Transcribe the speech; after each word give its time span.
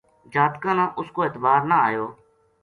جاتکاں 0.33 0.75
نا 0.77 0.85
اس 0.99 1.07
کو 1.15 1.19
اعتبار 1.23 1.59
نہ 1.69 1.75
آیو 1.87 2.05